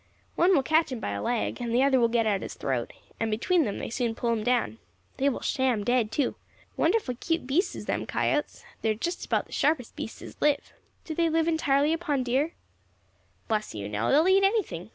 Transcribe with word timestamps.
One 0.35 0.55
will 0.55 0.63
catch 0.63 0.91
him 0.91 0.99
by 0.99 1.11
a 1.11 1.21
leg, 1.21 1.61
and 1.61 1.71
the 1.71 1.83
other 1.83 1.99
will 1.99 2.07
get 2.07 2.25
at 2.25 2.41
his 2.41 2.55
throat, 2.55 2.91
and 3.19 3.29
between 3.29 3.65
them 3.65 3.77
they 3.77 3.91
soon 3.91 4.15
pull 4.15 4.33
him 4.33 4.43
down. 4.43 4.79
They 5.17 5.29
will 5.29 5.41
sham 5.41 5.83
dead 5.83 6.11
too. 6.11 6.33
Wonderful 6.75 7.13
'cute 7.19 7.45
beasts 7.45 7.75
is 7.75 7.85
them 7.85 8.07
coyotes; 8.07 8.65
they 8.81 8.89
are 8.89 8.95
just 8.95 9.23
about 9.27 9.45
the 9.45 9.51
sharpest 9.51 9.95
beasts 9.95 10.23
as 10.23 10.41
live." 10.41 10.73
"Do 11.05 11.13
they 11.13 11.29
live 11.29 11.47
entirely 11.47 11.93
upon 11.93 12.23
deer?" 12.23 12.55
"Bless 13.47 13.75
you, 13.75 13.87
no; 13.87 14.11
they 14.11 14.17
will 14.17 14.27
eat 14.29 14.43
anything. 14.43 14.89